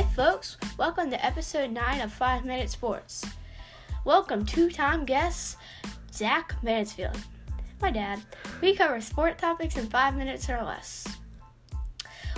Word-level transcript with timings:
Hey 0.00 0.06
folks, 0.16 0.56
welcome 0.78 1.10
to 1.10 1.22
episode 1.22 1.72
9 1.72 2.00
of 2.00 2.10
5 2.10 2.46
Minute 2.46 2.70
Sports. 2.70 3.22
Welcome 4.06 4.46
two 4.46 4.70
time 4.70 5.04
guest, 5.04 5.58
Zach 6.10 6.54
Mansfield. 6.62 7.18
My 7.82 7.90
dad. 7.90 8.22
We 8.62 8.74
cover 8.74 9.02
sport 9.02 9.36
topics 9.36 9.76
in 9.76 9.90
5 9.90 10.16
minutes 10.16 10.48
or 10.48 10.62
less. 10.62 11.06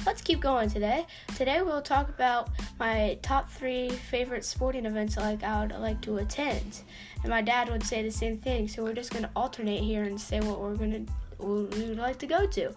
Let's 0.05 0.23
keep 0.23 0.41
going 0.41 0.71
today. 0.71 1.07
Today 1.37 1.63
we'll 1.63 1.83
talk 1.83 2.09
about 2.09 2.49
my 2.81 3.17
top 3.23 3.49
three 3.49 3.91
favorite 3.91 4.45
sporting 4.45 4.85
events 4.85 5.17
like 5.17 5.45
I 5.45 5.65
would 5.65 5.79
like 5.79 6.01
to 6.01 6.17
attend. 6.17 6.81
And 7.23 7.31
my 7.31 7.43
dad 7.43 7.71
would 7.71 7.85
say 7.85 8.03
the 8.03 8.11
same 8.11 8.39
thing, 8.39 8.67
so 8.67 8.83
we're 8.83 8.93
just 8.93 9.13
gonna 9.13 9.31
alternate 9.37 9.85
here 9.85 10.03
and 10.03 10.21
say 10.21 10.41
what 10.41 10.61
we're 10.61 10.75
gonna 10.75 11.05
we 11.43 11.89
would 11.89 11.99
like 11.99 12.19
to 12.19 12.27
go 12.27 12.47
to. 12.47 12.73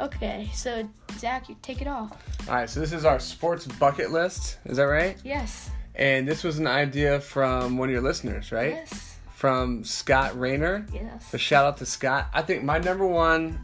Okay, 0.00 0.50
so 0.52 0.88
Zach, 1.18 1.48
you 1.48 1.56
take 1.62 1.80
it 1.80 1.86
off. 1.86 2.12
All 2.48 2.54
right, 2.54 2.68
so 2.68 2.80
this 2.80 2.92
is 2.92 3.04
our 3.04 3.18
sports 3.18 3.66
bucket 3.66 4.10
list. 4.10 4.58
Is 4.64 4.76
that 4.76 4.84
right? 4.84 5.16
Yes. 5.24 5.70
And 5.94 6.26
this 6.28 6.44
was 6.44 6.58
an 6.58 6.66
idea 6.66 7.20
from 7.20 7.76
one 7.76 7.88
of 7.88 7.92
your 7.92 8.02
listeners, 8.02 8.52
right? 8.52 8.74
Yes. 8.74 9.16
From 9.34 9.84
Scott 9.84 10.38
Rayner. 10.38 10.86
Yes. 10.92 11.30
So 11.30 11.38
shout 11.38 11.64
out 11.64 11.76
to 11.78 11.86
Scott. 11.86 12.28
I 12.32 12.42
think 12.42 12.62
my 12.62 12.78
number 12.78 13.06
one, 13.06 13.58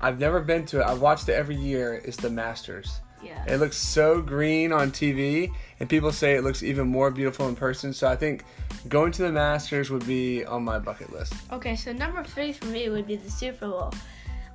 I've 0.00 0.18
never 0.18 0.40
been 0.40 0.66
to 0.66 0.80
it. 0.80 0.86
I've 0.86 1.00
watched 1.00 1.28
it 1.28 1.34
every 1.34 1.56
year. 1.56 1.94
Is 1.94 2.16
the 2.16 2.30
Masters. 2.30 3.00
Yeah. 3.22 3.44
It 3.46 3.58
looks 3.58 3.76
so 3.76 4.20
green 4.20 4.72
on 4.72 4.90
TV, 4.90 5.52
and 5.80 5.88
people 5.88 6.12
say 6.12 6.34
it 6.34 6.42
looks 6.42 6.62
even 6.62 6.88
more 6.88 7.10
beautiful 7.10 7.48
in 7.48 7.56
person. 7.56 7.92
So 7.92 8.08
I 8.08 8.16
think 8.16 8.44
going 8.88 9.12
to 9.12 9.22
the 9.22 9.32
Masters 9.32 9.90
would 9.90 10.06
be 10.06 10.44
on 10.44 10.64
my 10.64 10.78
bucket 10.78 11.12
list. 11.12 11.34
Okay, 11.52 11.76
so 11.76 11.92
number 11.92 12.24
three 12.24 12.52
for 12.52 12.66
me 12.66 12.88
would 12.88 13.06
be 13.06 13.16
the 13.16 13.30
Super 13.30 13.68
Bowl. 13.68 13.94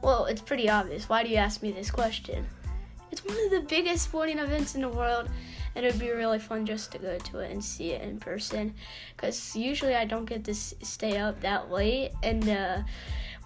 Well, 0.02 0.26
it's 0.26 0.42
pretty 0.42 0.70
obvious. 0.70 1.10
Why 1.10 1.24
do 1.24 1.30
you 1.30 1.38
ask 1.38 1.62
me 1.62 1.72
this 1.72 1.90
question? 1.90 2.46
It's 3.12 3.24
one 3.24 3.38
of 3.46 3.52
the 3.52 3.62
biggest 3.62 4.04
sporting 4.04 4.38
events 4.38 4.76
in 4.76 4.82
the 4.82 4.90
world, 4.90 5.30
and 5.76 5.86
it 5.86 5.94
would 5.94 6.00
be 6.00 6.12
really 6.12 6.40
fun 6.40 6.66
just 6.66 6.92
to 6.92 6.98
go 6.98 7.18
to 7.18 7.40
it 7.40 7.52
and 7.52 7.64
see 7.64 7.92
it 7.92 8.02
in 8.02 8.20
person. 8.20 8.74
Because 9.16 9.56
usually 9.56 9.96
I 9.96 10.06
don't 10.06 10.26
get 10.26 10.44
to 10.44 10.54
stay 10.54 11.18
up 11.18 11.40
that 11.42 11.72
late, 11.72 12.12
and 12.22 12.48
uh, 12.48 12.82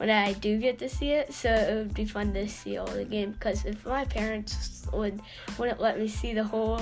when 0.02 0.10
I 0.10 0.34
do 0.34 0.58
get 0.58 0.80
to 0.80 0.90
see 0.90 1.12
it, 1.12 1.32
so 1.32 1.54
it 1.54 1.76
would 1.76 1.94
be 1.94 2.06
fun 2.06 2.34
to 2.34 2.48
see 2.50 2.76
all 2.76 2.88
the 2.88 3.06
game. 3.06 3.34
Because 3.34 3.66
if 3.66 3.86
my 3.86 4.04
parents 4.06 4.88
would 4.92 5.22
wouldn't 5.60 5.80
let 5.80 6.00
me 6.00 6.08
see 6.08 6.34
the 6.34 6.44
whole 6.44 6.82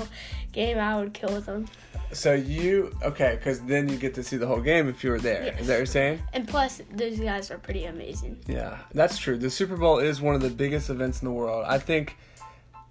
game, 0.52 0.78
I 0.78 0.96
would 0.96 1.12
kill 1.12 1.38
them. 1.42 1.68
So 2.12 2.32
you 2.32 2.96
okay? 3.02 3.34
Because 3.36 3.60
then 3.60 3.90
you 3.90 3.98
get 3.98 4.14
to 4.14 4.22
see 4.22 4.38
the 4.38 4.46
whole 4.46 4.62
game 4.62 4.88
if 4.88 5.04
you 5.04 5.10
were 5.10 5.18
there. 5.18 5.44
Yes. 5.44 5.60
Is 5.60 5.66
that 5.66 5.74
what 5.74 5.78
you're 5.80 5.86
saying? 5.86 6.22
And 6.32 6.48
plus, 6.48 6.80
those 6.90 7.20
guys 7.20 7.50
are 7.50 7.58
pretty 7.58 7.84
amazing. 7.84 8.38
Yeah, 8.46 8.78
that's 8.94 9.18
true. 9.18 9.36
The 9.36 9.50
Super 9.50 9.76
Bowl 9.76 9.98
is 9.98 10.22
one 10.22 10.34
of 10.34 10.40
the 10.40 10.48
biggest 10.48 10.88
events 10.88 11.20
in 11.20 11.28
the 11.28 11.34
world. 11.34 11.66
I 11.68 11.78
think 11.78 12.16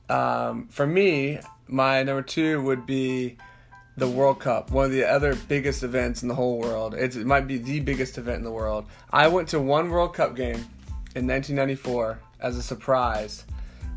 um, 0.09 0.67
for 0.67 0.85
me, 0.85 1.39
my 1.67 2.03
number 2.03 2.21
two 2.21 2.61
would 2.61 2.85
be 2.85 3.37
the 3.99 4.09
World 4.09 4.39
Cup, 4.39 4.71
one 4.71 4.85
of 4.85 4.91
the 4.91 5.03
other 5.03 5.35
biggest 5.35 5.83
events 5.83 6.21
in 6.21 6.29
the 6.29 6.35
whole 6.35 6.57
world. 6.57 6.93
It's, 6.93 7.15
it 7.15 7.27
might 7.27 7.47
be 7.47 7.57
the 7.57 7.79
biggest 7.81 8.17
event 8.17 8.37
in 8.37 8.43
the 8.43 8.51
world. 8.51 8.85
I 9.11 9.27
went 9.27 9.49
to 9.49 9.59
one 9.59 9.89
World 9.89 10.13
Cup 10.13 10.35
game 10.35 10.55
in 11.15 11.27
1994 11.27 12.19
as 12.39 12.57
a 12.57 12.63
surprise 12.63 13.45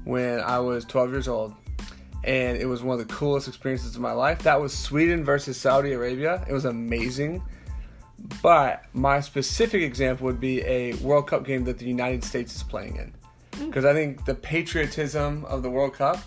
when 0.04 0.40
I 0.40 0.58
was 0.58 0.84
12 0.84 1.10
years 1.12 1.28
old. 1.28 1.54
And 2.24 2.56
it 2.56 2.66
was 2.66 2.82
one 2.82 3.00
of 3.00 3.06
the 3.06 3.12
coolest 3.12 3.48
experiences 3.48 3.94
of 3.94 4.00
my 4.00 4.12
life. 4.12 4.42
That 4.42 4.60
was 4.60 4.76
Sweden 4.76 5.24
versus 5.24 5.56
Saudi 5.56 5.92
Arabia. 5.92 6.44
It 6.48 6.52
was 6.52 6.64
amazing. 6.64 7.42
But 8.42 8.84
my 8.92 9.20
specific 9.20 9.82
example 9.82 10.26
would 10.26 10.40
be 10.40 10.62
a 10.62 10.94
World 10.94 11.28
Cup 11.28 11.44
game 11.44 11.64
that 11.64 11.78
the 11.78 11.84
United 11.84 12.22
States 12.22 12.54
is 12.54 12.62
playing 12.62 12.96
in. 12.96 13.12
Mm. 13.52 13.66
Because 13.66 13.84
I 13.84 13.92
think 13.92 14.24
the 14.24 14.34
patriotism 14.34 15.44
of 15.46 15.62
the 15.62 15.70
World 15.70 15.94
Cup 15.94 16.18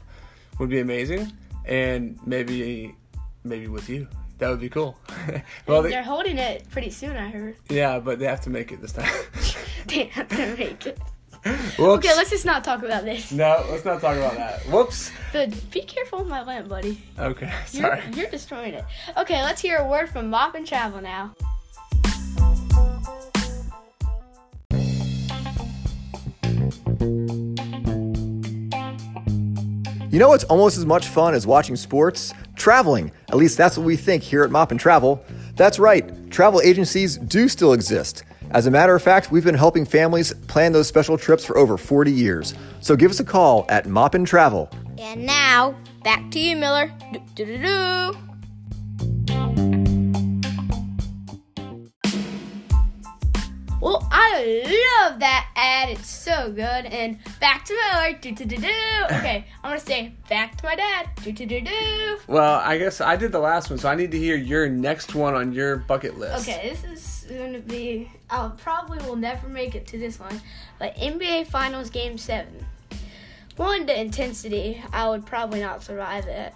would 0.59 0.69
be 0.69 0.79
amazing. 0.79 1.31
And 1.65 2.19
maybe 2.25 2.95
maybe 3.45 3.67
with 3.67 3.87
you. 3.89 4.07
That 4.39 4.49
would 4.49 4.59
be 4.59 4.69
cool. 4.69 4.97
well, 5.67 5.81
They're 5.81 6.03
holding 6.03 6.37
it 6.37 6.69
pretty 6.69 6.89
soon, 6.89 7.15
I 7.15 7.29
heard. 7.29 7.55
yeah, 7.69 7.99
but 7.99 8.19
they 8.19 8.25
have 8.25 8.41
to 8.41 8.49
make 8.49 8.71
it 8.71 8.81
this 8.81 8.91
time. 8.93 9.09
They 9.87 10.05
have 10.05 10.27
to 10.29 10.55
make 10.57 10.87
it. 10.87 10.97
Whoops. 11.45 11.79
Okay, 11.79 12.15
let's 12.15 12.31
just 12.31 12.43
not 12.43 12.63
talk 12.63 12.81
about 12.81 13.05
this. 13.05 13.31
No, 13.31 13.63
let's 13.69 13.85
not 13.85 14.01
talk 14.01 14.17
about 14.17 14.33
that. 14.35 14.61
Whoops. 14.63 15.11
But 15.31 15.53
be 15.69 15.81
careful 15.81 16.19
with 16.19 16.27
my 16.27 16.41
lamp, 16.41 16.67
buddy. 16.67 16.99
Okay, 17.19 17.53
You're, 17.71 17.83
sorry. 17.83 18.01
you're 18.13 18.29
destroying 18.31 18.73
it. 18.73 18.83
Okay, 19.15 19.43
let's 19.43 19.61
hear 19.61 19.77
a 19.77 19.87
word 19.87 20.09
from 20.09 20.31
Mop 20.31 20.55
and 20.55 20.65
Travel 20.65 21.01
now. 21.01 21.35
You 30.09 30.19
know 30.19 30.29
what's 30.29 30.45
almost 30.45 30.77
as 30.77 30.85
much 30.85 31.07
fun 31.07 31.33
as 31.33 31.45
watching 31.45 31.75
sports? 31.75 32.33
Traveling. 32.65 33.11
At 33.29 33.35
least 33.35 33.59
that's 33.59 33.77
what 33.77 33.85
we 33.85 33.95
think 33.95 34.23
here 34.23 34.43
at 34.43 34.49
Mop 34.49 34.71
and 34.71 34.79
Travel. 34.79 35.23
That's 35.55 35.77
right, 35.77 36.31
travel 36.31 36.61
agencies 36.61 37.15
do 37.17 37.47
still 37.47 37.73
exist. 37.73 38.23
As 38.49 38.65
a 38.65 38.71
matter 38.71 38.95
of 38.95 39.03
fact, 39.03 39.31
we've 39.31 39.43
been 39.43 39.53
helping 39.53 39.85
families 39.85 40.33
plan 40.47 40.71
those 40.71 40.87
special 40.87 41.15
trips 41.15 41.45
for 41.45 41.59
over 41.59 41.77
40 41.77 42.11
years. 42.11 42.55
So 42.81 42.95
give 42.95 43.11
us 43.11 43.19
a 43.19 43.23
call 43.23 43.67
at 43.69 43.85
Mop 43.85 44.15
and 44.15 44.25
Travel. 44.25 44.67
And 44.97 45.27
now, 45.27 45.75
back 46.03 46.31
to 46.31 46.39
you, 46.39 46.55
Miller. 46.55 46.91
Well, 53.79 54.09
I 54.11 54.63
love 55.03 55.19
that 55.19 55.47
ad. 55.65 55.89
It's 55.89 56.09
so 56.09 56.51
good. 56.51 56.85
And 56.85 57.17
back 57.39 57.65
to 57.65 57.73
Miller. 57.73 58.17
Do-do-do-do. 58.19 58.67
Okay, 59.17 59.45
I'm 59.63 59.71
gonna 59.71 59.79
say 59.79 60.13
back 60.29 60.57
to 60.57 60.65
my 60.65 60.75
dad. 60.75 61.09
Do-do-do-do. 61.23 62.19
Well, 62.27 62.59
I 62.63 62.77
guess 62.77 63.01
I 63.01 63.15
did 63.15 63.31
the 63.31 63.39
last 63.39 63.69
one, 63.69 63.79
so 63.79 63.89
I 63.89 63.95
need 63.95 64.11
to 64.11 64.19
hear 64.19 64.35
your 64.35 64.69
next 64.69 65.15
one 65.15 65.33
on 65.33 65.53
your 65.53 65.77
bucket 65.77 66.17
list. 66.17 66.47
Okay, 66.47 66.69
this 66.69 66.83
is 66.83 67.31
gonna 67.31 67.59
be. 67.59 68.11
I 68.29 68.51
probably 68.57 68.99
will 68.99 69.15
never 69.15 69.47
make 69.47 69.75
it 69.75 69.87
to 69.87 69.97
this 69.97 70.19
one, 70.19 70.41
but 70.79 70.95
NBA 70.97 71.47
Finals 71.47 71.89
Game 71.89 72.17
Seven. 72.17 72.65
One, 73.57 73.85
the 73.85 73.99
intensity. 73.99 74.83
I 74.91 75.07
would 75.09 75.25
probably 75.25 75.61
not 75.61 75.81
survive 75.81 76.25
it, 76.27 76.53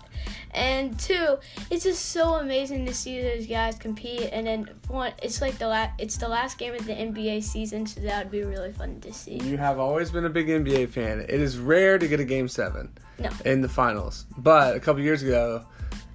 and 0.52 0.98
two, 1.00 1.38
it's 1.70 1.84
just 1.84 2.06
so 2.06 2.36
amazing 2.36 2.86
to 2.88 2.94
see 2.94 3.22
those 3.22 3.46
guys 3.46 3.76
compete. 3.76 4.30
And 4.32 4.48
then 4.48 4.70
one, 4.88 5.14
it's 5.22 5.42
like 5.42 5.58
the 5.58 5.68
last. 5.68 6.00
It's 6.00 6.18
the 6.18 6.28
last 6.28 6.58
game 6.58 6.74
of 6.74 6.86
the 6.86 6.94
NBA 6.94 7.44
season, 7.44 7.86
so 7.86 8.02
that 8.02 8.26
would 8.26 8.32
be 8.32 8.44
really 8.44 8.72
fun 8.72 9.00
to 9.02 9.14
see. 9.14 9.38
You 9.40 9.58
have 9.58 9.80
always 9.80 10.12
been 10.12 10.26
a 10.26 10.30
big 10.30 10.48
NBA 10.48 10.90
fan. 10.90 11.20
It 11.22 11.30
is 11.30 11.58
rare 11.58 11.98
to 11.98 12.08
get 12.08 12.20
a 12.20 12.26
game 12.26 12.48
seven 12.48 12.92
No. 13.20 13.30
in 13.46 13.62
the 13.62 13.70
finals, 13.70 14.26
but 14.38 14.76
a 14.76 14.80
couple 14.80 15.02
years 15.02 15.22
ago 15.22 15.66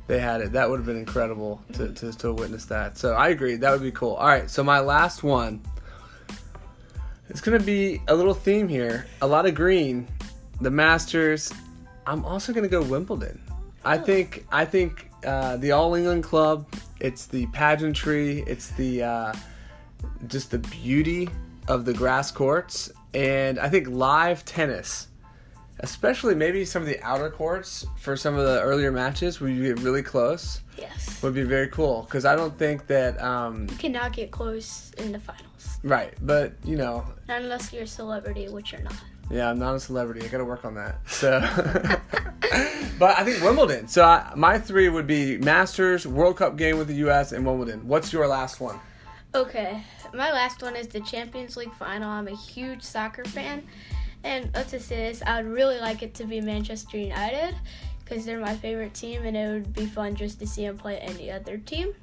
they 0.06 0.18
had 0.18 0.40
it. 0.40 0.52
That 0.52 0.68
would 0.68 0.78
have 0.78 0.86
been 0.86 0.98
incredible 0.98 1.62
to, 1.74 1.84
mm-hmm. 1.84 2.10
to, 2.10 2.18
to 2.18 2.32
witness 2.32 2.66
that. 2.66 2.98
So 2.98 3.14
I 3.14 3.28
agree. 3.28 3.56
That 3.56 3.72
would 3.72 3.82
be 3.82 3.92
cool. 3.92 4.14
All 4.14 4.26
right, 4.26 4.50
so 4.50 4.64
my 4.64 4.80
last 4.80 5.22
one. 5.22 5.62
It's 7.30 7.40
gonna 7.40 7.58
be 7.58 8.02
a 8.08 8.14
little 8.14 8.34
theme 8.34 8.68
here. 8.68 9.06
A 9.22 9.26
lot 9.26 9.46
of 9.46 9.54
green. 9.54 10.06
The 10.60 10.70
Masters. 10.70 11.52
I'm 12.06 12.24
also 12.24 12.52
gonna 12.52 12.68
go 12.68 12.82
Wimbledon. 12.82 13.40
I 13.84 13.98
think 13.98 14.46
I 14.50 14.64
think 14.64 15.10
uh, 15.24 15.56
the 15.58 15.72
All 15.72 15.94
England 15.94 16.24
Club. 16.24 16.66
It's 17.00 17.26
the 17.26 17.46
pageantry. 17.48 18.40
It's 18.46 18.68
the 18.70 19.02
uh, 19.02 19.32
just 20.26 20.50
the 20.50 20.58
beauty 20.58 21.28
of 21.68 21.84
the 21.84 21.92
grass 21.92 22.30
courts, 22.30 22.92
and 23.14 23.58
I 23.58 23.68
think 23.68 23.88
live 23.88 24.44
tennis, 24.44 25.08
especially 25.80 26.34
maybe 26.34 26.64
some 26.64 26.82
of 26.82 26.88
the 26.88 27.02
outer 27.02 27.30
courts 27.30 27.86
for 27.98 28.16
some 28.16 28.36
of 28.36 28.44
the 28.46 28.60
earlier 28.62 28.92
matches 28.92 29.40
where 29.40 29.50
you 29.50 29.74
get 29.74 29.82
really 29.82 30.02
close, 30.02 30.60
Yes. 30.78 31.22
would 31.22 31.34
be 31.34 31.42
very 31.42 31.68
cool. 31.68 32.02
Because 32.02 32.24
I 32.24 32.36
don't 32.36 32.56
think 32.58 32.86
that 32.86 33.20
um, 33.20 33.66
You 33.70 33.76
cannot 33.76 34.12
get 34.12 34.30
close 34.30 34.92
in 34.98 35.12
the 35.12 35.20
finals, 35.20 35.78
right, 35.82 36.14
but 36.22 36.52
you 36.64 36.76
know, 36.76 37.04
not 37.28 37.42
unless 37.42 37.72
you're 37.72 37.84
a 37.84 37.86
celebrity, 37.86 38.48
which 38.48 38.72
you're 38.72 38.82
not. 38.82 38.94
Yeah, 39.30 39.50
I'm 39.50 39.58
not 39.58 39.74
a 39.74 39.80
celebrity. 39.80 40.24
I 40.24 40.28
got 40.28 40.38
to 40.38 40.44
work 40.44 40.64
on 40.64 40.74
that. 40.74 40.98
So, 41.08 41.40
but 42.98 43.18
I 43.18 43.24
think 43.24 43.42
Wimbledon. 43.42 43.88
So 43.88 44.04
I, 44.04 44.32
my 44.36 44.58
three 44.58 44.88
would 44.88 45.06
be 45.06 45.38
Masters, 45.38 46.06
World 46.06 46.36
Cup 46.36 46.56
game 46.56 46.78
with 46.78 46.88
the 46.88 46.94
U.S. 46.96 47.32
and 47.32 47.44
Wimbledon. 47.46 47.86
What's 47.86 48.12
your 48.12 48.26
last 48.26 48.60
one? 48.60 48.78
Okay, 49.34 49.82
my 50.12 50.30
last 50.30 50.62
one 50.62 50.76
is 50.76 50.86
the 50.86 51.00
Champions 51.00 51.56
League 51.56 51.74
final. 51.74 52.08
I'm 52.08 52.28
a 52.28 52.36
huge 52.36 52.82
soccer 52.82 53.24
fan, 53.24 53.66
and 54.22 54.50
let's 54.54 54.70
just 54.70 54.86
say 54.86 55.08
this: 55.08 55.22
I 55.26 55.42
would 55.42 55.50
really 55.50 55.80
like 55.80 56.02
it 56.02 56.14
to 56.14 56.24
be 56.24 56.40
Manchester 56.40 56.98
United 56.98 57.56
because 58.04 58.24
they're 58.24 58.38
my 58.38 58.54
favorite 58.54 58.94
team, 58.94 59.24
and 59.24 59.36
it 59.36 59.48
would 59.48 59.74
be 59.74 59.86
fun 59.86 60.14
just 60.14 60.38
to 60.38 60.46
see 60.46 60.66
them 60.66 60.78
play 60.78 60.98
any 60.98 61.32
other 61.32 61.58
team. 61.58 61.94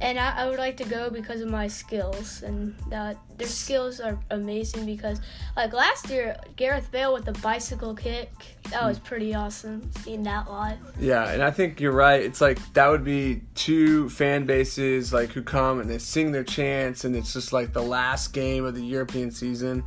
And 0.00 0.16
I, 0.16 0.44
I 0.44 0.48
would 0.48 0.60
like 0.60 0.76
to 0.76 0.84
go 0.84 1.10
because 1.10 1.40
of 1.40 1.50
my 1.50 1.66
skills, 1.66 2.42
and 2.42 2.72
that 2.88 3.16
their 3.36 3.48
skills 3.48 3.98
are 3.98 4.16
amazing. 4.30 4.86
Because 4.86 5.20
like 5.56 5.72
last 5.72 6.08
year, 6.08 6.36
Gareth 6.54 6.88
Bale 6.92 7.12
with 7.12 7.24
the 7.24 7.32
bicycle 7.32 7.96
kick, 7.96 8.30
that 8.70 8.84
was 8.84 9.00
pretty 9.00 9.34
awesome. 9.34 9.90
Seeing 10.02 10.22
that 10.22 10.48
live. 10.48 10.78
Yeah, 11.00 11.28
and 11.28 11.42
I 11.42 11.50
think 11.50 11.80
you're 11.80 11.90
right. 11.90 12.22
It's 12.22 12.40
like 12.40 12.60
that 12.74 12.86
would 12.86 13.02
be 13.02 13.42
two 13.56 14.08
fan 14.10 14.46
bases 14.46 15.12
like 15.12 15.30
who 15.30 15.42
come 15.42 15.80
and 15.80 15.90
they 15.90 15.98
sing 15.98 16.30
their 16.30 16.44
chants, 16.44 17.04
and 17.04 17.16
it's 17.16 17.32
just 17.32 17.52
like 17.52 17.72
the 17.72 17.82
last 17.82 18.32
game 18.32 18.64
of 18.64 18.76
the 18.76 18.84
European 18.84 19.32
season. 19.32 19.82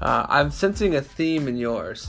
Uh, 0.00 0.26
I'm 0.28 0.52
sensing 0.52 0.94
a 0.94 1.00
theme 1.00 1.48
in 1.48 1.56
yours. 1.56 2.08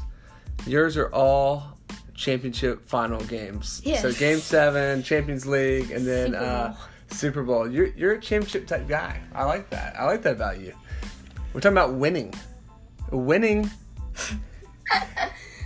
Yours 0.68 0.96
are 0.96 1.10
all 1.12 1.76
championship 2.14 2.86
final 2.86 3.22
games. 3.22 3.82
Yes. 3.84 4.04
So 4.04 4.12
game 4.14 4.38
seven, 4.38 5.02
Champions 5.02 5.48
League, 5.48 5.90
and 5.90 6.06
then 6.06 6.36
uh. 6.36 6.76
Super 7.10 7.44
Bowl. 7.44 7.70
You're 7.70 7.88
you're 7.88 8.14
a 8.14 8.22
championship 8.22 8.68
type 8.68 8.88
guy. 8.88 9.22
I 9.34 9.46
like 9.46 9.70
that. 9.70 10.00
I 10.00 10.06
like 10.06 10.22
that 10.24 10.34
about 10.34 10.60
you. 10.60 10.74
We're 11.54 11.62
talking 11.62 11.78
about 11.78 11.94
winning. 11.94 12.34
Winning. 13.12 13.70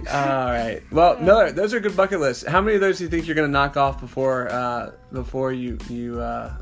All 0.10 0.46
right. 0.46 0.82
Well, 0.92 1.20
Miller, 1.20 1.52
those 1.52 1.74
are 1.74 1.80
good 1.80 1.96
bucket 1.96 2.20
lists. 2.20 2.46
How 2.46 2.60
many 2.62 2.76
of 2.76 2.82
those 2.82 2.98
do 2.98 3.04
you 3.04 3.10
think 3.10 3.28
you're 3.28 3.36
going 3.36 3.48
to 3.48 3.52
knock 3.52 3.78
off 3.78 4.00
before 4.00 4.50
uh, 4.52 4.92
before 5.12 5.54
you 5.54 5.78
you 5.90 6.20
uh, 6.20 6.56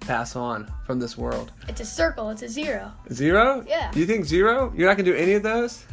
pass 0.00 0.36
on 0.36 0.70
from 0.86 0.98
this 0.98 1.16
world? 1.16 1.52
It's 1.68 1.80
a 1.80 1.86
circle. 1.86 2.30
It's 2.30 2.42
a 2.42 2.48
zero. 2.48 2.92
Zero? 3.12 3.64
Yeah. 3.66 3.90
Do 3.92 4.00
you 4.00 4.06
think 4.06 4.24
zero? 4.24 4.72
You're 4.76 4.88
not 4.88 4.96
going 4.96 5.06
to 5.06 5.12
do 5.12 5.16
any 5.16 5.32
of 5.32 5.42
those? 5.42 5.84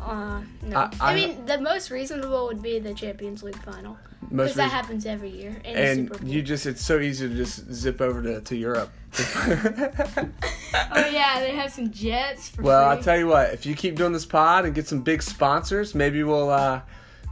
Uh, 0.00 0.40
no. 0.62 0.76
I- 0.76 0.90
I, 1.00 1.12
I- 1.12 1.14
mean, 1.14 1.44
the 1.46 1.60
most 1.60 1.90
reasonable 1.90 2.46
would 2.46 2.62
be 2.62 2.78
the 2.78 2.94
Champions 2.94 3.42
League 3.42 3.62
final 3.62 3.98
because 4.30 4.54
that 4.54 4.70
happens 4.70 5.06
every 5.06 5.30
year 5.30 5.60
and 5.64 6.10
you 6.22 6.40
just 6.42 6.64
it's 6.66 6.84
so 6.84 7.00
easy 7.00 7.28
to 7.28 7.34
just 7.34 7.72
zip 7.72 8.00
over 8.00 8.22
to, 8.22 8.40
to 8.40 8.56
Europe. 8.56 8.90
oh 9.18 11.08
yeah, 11.10 11.40
they 11.40 11.54
have 11.54 11.72
some 11.72 11.90
jets 11.90 12.48
for 12.50 12.62
well, 12.62 12.88
free. 12.88 12.96
I'll 12.96 13.02
tell 13.02 13.18
you 13.18 13.26
what, 13.26 13.52
if 13.52 13.66
you 13.66 13.74
keep 13.74 13.96
doing 13.96 14.12
this 14.12 14.26
pod 14.26 14.64
and 14.64 14.74
get 14.74 14.86
some 14.86 15.00
big 15.00 15.22
sponsors, 15.22 15.94
maybe 15.94 16.22
we'll 16.22 16.50
uh 16.50 16.80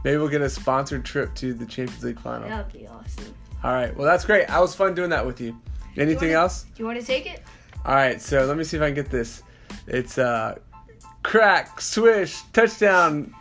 maybe 0.03 0.17
we'll 0.17 0.29
get 0.29 0.41
a 0.41 0.49
sponsored 0.49 1.05
trip 1.05 1.33
to 1.35 1.53
the 1.53 1.65
Champions 1.65 2.03
League 2.03 2.19
final. 2.19 2.47
that 2.49 2.65
would 2.65 2.73
be 2.81 2.87
awesome. 2.87 3.33
All 3.63 3.71
right. 3.73 3.95
Well, 3.95 4.05
that's 4.07 4.25
great. 4.25 4.49
I 4.49 4.59
was 4.59 4.73
fun 4.73 4.93
doing 4.95 5.09
that 5.09 5.25
with 5.25 5.41
you. 5.41 5.59
Anything 5.97 6.29
wanna- 6.29 6.41
else? 6.41 6.63
Do 6.63 6.69
you 6.83 6.85
want 6.85 6.99
to 6.99 7.05
take 7.05 7.25
it? 7.25 7.41
All 7.85 7.93
right. 7.95 8.21
So, 8.21 8.45
let 8.45 8.57
me 8.57 8.63
see 8.63 8.77
if 8.77 8.83
I 8.83 8.87
can 8.87 8.95
get 8.95 9.09
this. 9.09 9.43
It's 9.87 10.17
uh 10.17 10.57
crack, 11.23 11.81
swish, 11.81 12.41
touchdown. 12.53 13.33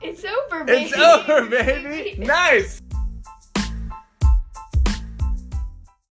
It's 0.00 0.24
over, 0.24 0.64
baby. 0.64 0.84
It's 0.86 0.96
over, 0.98 1.46
baby. 1.48 2.16
Nice. 2.26 2.82